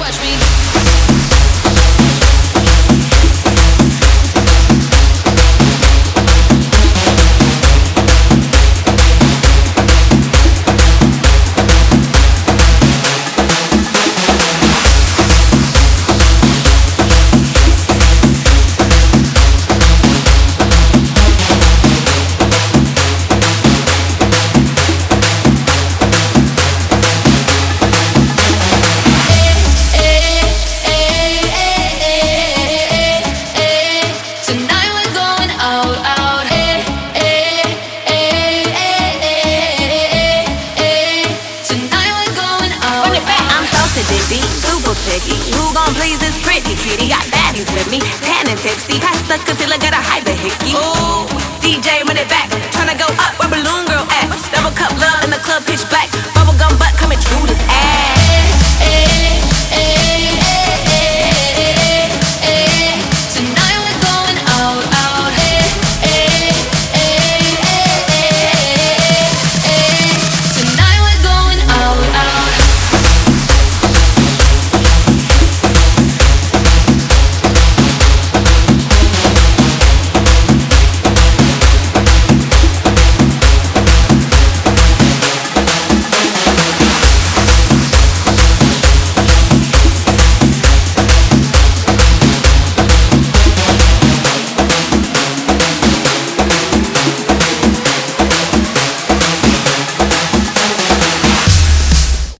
[0.00, 0.69] Watch me.
[45.08, 45.36] picky.
[45.56, 47.08] Who gon' please this pretty kitty?
[47.08, 48.98] Got baddies with me, tan and tipsy.
[49.00, 50.74] Past the concealer, gotta hide the hickey.
[50.76, 51.28] Ooh,
[51.62, 52.50] DJ, run it back.
[52.74, 54.49] Tryna go up where Balloon Girl at.